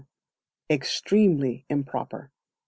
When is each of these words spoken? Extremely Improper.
Extremely 0.71 1.63
Improper. 1.69 2.31